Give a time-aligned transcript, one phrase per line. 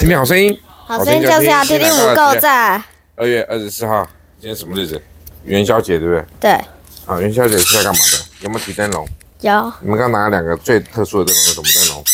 [0.00, 2.82] 听听好声音，好声音就是要听听五够在。
[3.16, 4.02] 二月二十四号，
[4.40, 4.98] 今天什么日子？
[5.44, 6.24] 元宵节对不对？
[6.40, 6.50] 对。
[7.04, 8.18] 啊，元宵节是在干嘛的？
[8.40, 9.06] 有没有提灯笼？
[9.42, 9.72] 有。
[9.82, 12.04] 你们刚拿了两个最特殊的灯笼是什么灯笼？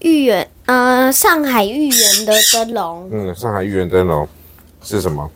[0.00, 3.08] 豫园，呃，上海豫园的灯笼。
[3.12, 4.28] 嗯，上海豫园灯笼
[4.82, 5.30] 是什么？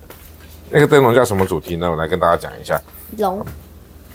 [0.71, 1.89] 那个灯笼叫什么主题呢？
[1.89, 2.83] 我来跟大家讲一下。
[3.19, 3.47] 龙。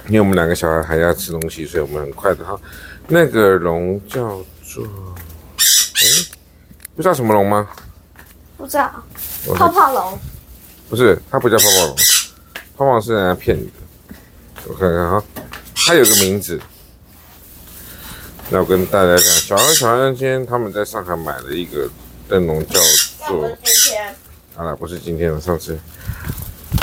[0.09, 2.59] 因为我们两个小孩还要吃东西，所以我们很快的哈。
[3.07, 5.38] 那个龙叫做，哎，
[6.99, 7.65] 不知道什么龙吗？
[8.57, 8.91] 不知道。
[9.55, 10.19] 泡泡龙。
[10.89, 11.95] 不是，它不叫泡泡龙，
[12.75, 13.71] 泡泡是人家骗你的。
[14.67, 15.23] 我看看哈，
[15.73, 16.59] 它有个名字。
[18.49, 21.89] 那我跟大家讲，小安、小安今天他们在上海买了一个
[22.27, 22.77] 灯笼，叫
[23.29, 23.47] 做……
[23.63, 24.13] 今天。
[24.53, 25.79] 好了，不是今天了，上次。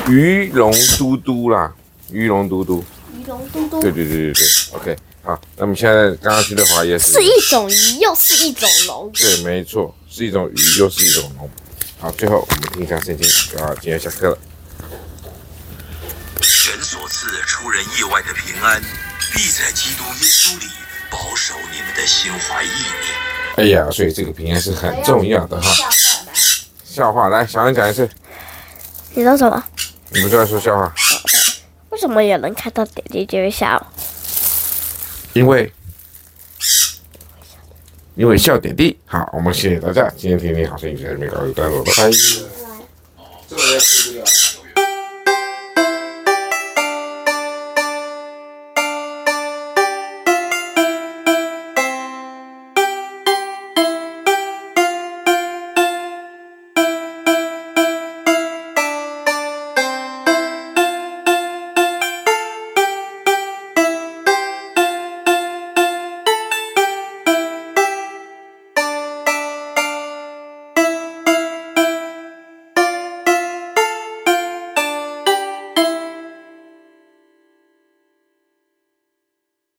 [0.09, 1.71] 鱼龙嘟嘟啦，
[2.11, 2.83] 鱼龙嘟嘟。
[3.15, 3.83] 鱼龙嘟嘟。
[3.83, 4.47] 对对对对对
[4.77, 7.13] ，OK，好，那么现在刚刚去的华也是。
[7.13, 9.13] 是一种鱼，又是一种龙。
[9.13, 11.51] 对，没错，是一种鱼，又是一种龙。
[12.01, 13.29] 好，最后我们听一下圣经，
[13.61, 14.39] 啊，今天下课了。
[16.41, 18.81] 神所赐出人意外的平安，
[19.35, 20.65] 必在基督耶稣里
[21.11, 23.13] 保守你们的心怀意念。
[23.57, 25.91] 哎呀，所以这个平安是很重要的哈。
[26.83, 28.09] 笑话来，小安讲一次。
[29.13, 29.63] 你说什么？
[30.09, 30.95] 你们就在说笑话。
[31.91, 33.87] 为什么有人看到点点就会笑？
[35.35, 35.71] 因为，
[38.17, 38.97] 因为笑点低。
[39.05, 42.11] 好，我们谢谢大家，今天天天好声音在这边告一段落，拜拜。